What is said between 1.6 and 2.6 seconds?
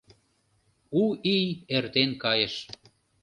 эртен кайыш.